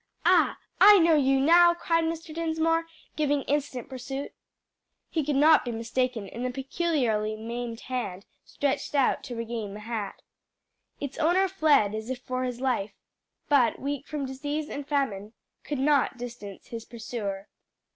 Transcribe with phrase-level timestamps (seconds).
[0.25, 2.33] "Ah, I know you now!" cried Mr.
[2.33, 4.33] Dinsmore, giving instant pursuit.
[5.11, 9.81] He could not be mistaken in the peculiarly maimed hand stretched out to regain the
[9.81, 10.23] hat.
[10.99, 12.93] Its owner fled as if for his life,
[13.47, 15.33] but, weak from disease and famine,
[15.63, 17.47] could not distance his pursuer.